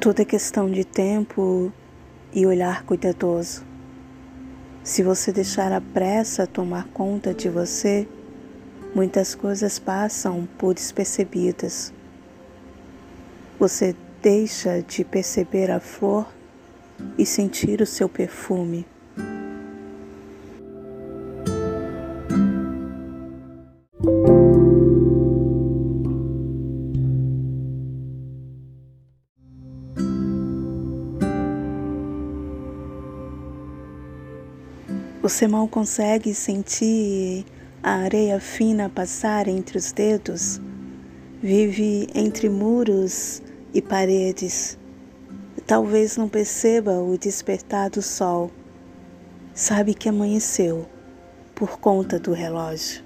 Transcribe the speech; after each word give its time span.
Tudo 0.00 0.22
é 0.22 0.24
questão 0.24 0.70
de 0.70 0.84
tempo 0.84 1.72
e 2.32 2.46
olhar 2.46 2.84
cuidadoso. 2.84 3.66
Se 4.84 5.02
você 5.02 5.32
deixar 5.32 5.72
a 5.72 5.80
pressa 5.80 6.46
tomar 6.46 6.86
conta 6.94 7.34
de 7.34 7.48
você, 7.48 8.06
muitas 8.94 9.34
coisas 9.34 9.80
passam 9.80 10.48
por 10.56 10.72
despercebidas. 10.72 11.92
Você 13.58 13.96
deixa 14.22 14.80
de 14.82 15.04
perceber 15.04 15.68
a 15.68 15.80
flor 15.80 16.28
e 17.18 17.26
sentir 17.26 17.80
o 17.80 17.86
seu 17.86 18.08
perfume. 18.08 18.86
Você 35.20 35.48
mal 35.48 35.66
consegue 35.66 36.32
sentir 36.32 37.44
a 37.82 37.94
areia 37.94 38.38
fina 38.38 38.88
passar 38.88 39.48
entre 39.48 39.76
os 39.76 39.90
dedos. 39.90 40.60
Vive 41.42 42.08
entre 42.14 42.48
muros 42.48 43.42
e 43.74 43.82
paredes. 43.82 44.78
Talvez 45.66 46.16
não 46.16 46.28
perceba 46.28 47.00
o 47.00 47.18
despertar 47.18 47.90
do 47.90 48.00
sol. 48.00 48.52
Sabe 49.52 49.92
que 49.92 50.08
amanheceu 50.08 50.86
por 51.52 51.80
conta 51.80 52.20
do 52.20 52.32
relógio. 52.32 53.02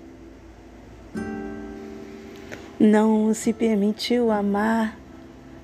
Não 2.78 3.32
se 3.32 3.54
permitiu 3.54 4.30
amar, 4.30 4.98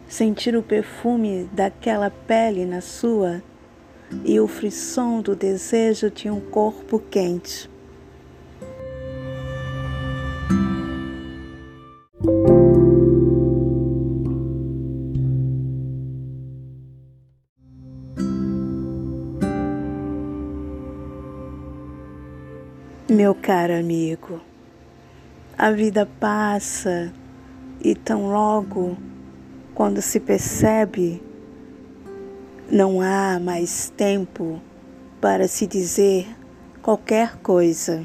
sentir 0.09 0.57
o 0.57 0.63
perfume 0.63 1.47
daquela 1.53 2.09
pele 2.11 2.65
na 2.65 2.81
sua 2.81 3.43
e 4.25 4.41
o 4.41 4.47
frisson 4.47 5.21
do 5.21 5.37
desejo 5.37 6.11
de 6.11 6.31
um 6.31 6.41
corpo 6.41 6.99
quente. 6.99 7.71
Meu 23.11 23.35
caro 23.35 23.75
amigo, 23.75 24.41
a 25.57 25.71
vida 25.71 26.07
passa 26.21 27.13
e 27.81 27.95
tão 27.95 28.31
logo, 28.31 28.97
quando 29.75 30.01
se 30.01 30.21
percebe, 30.21 31.23
não 32.71 33.01
há 33.01 33.41
mais 33.41 33.91
tempo 33.97 34.61
para 35.21 35.49
se 35.49 35.67
dizer 35.67 36.27
qualquer 36.83 37.37
coisa. 37.39 38.05